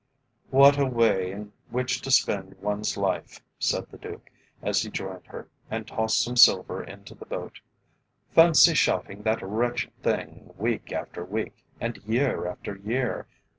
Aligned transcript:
"What 0.49 0.79
a 0.79 0.85
way 0.87 1.31
in 1.31 1.53
which 1.69 2.01
to 2.01 2.09
spend 2.09 2.55
one's 2.59 2.97
life," 2.97 3.39
said 3.59 3.85
the 3.91 3.99
Duke, 3.99 4.31
as 4.63 4.81
he 4.81 4.89
joined 4.89 5.27
her, 5.27 5.47
and 5.69 5.85
tossed 5.85 6.23
some 6.23 6.35
silver 6.35 6.83
into 6.83 7.13
the 7.13 7.27
boat. 7.27 7.59
"Fancy 8.31 8.73
shouting 8.73 9.21
that 9.21 9.43
wretched 9.43 9.95
thing, 10.01 10.55
week 10.57 10.91
after 10.91 11.23
week, 11.23 11.63
and 11.79 11.97
year 11.97 12.47
after 12.47 12.77
year! 12.77 13.27